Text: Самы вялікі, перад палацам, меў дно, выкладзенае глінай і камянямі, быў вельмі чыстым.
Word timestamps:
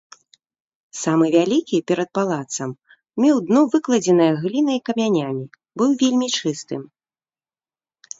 Самы 0.99 1.25
вялікі, 1.35 1.77
перад 1.91 2.09
палацам, 2.17 2.71
меў 3.23 3.37
дно, 3.49 3.61
выкладзенае 3.73 4.29
глінай 4.41 4.77
і 4.81 4.81
камянямі, 4.89 5.45
быў 5.83 5.89
вельмі 6.01 6.27
чыстым. 6.39 6.81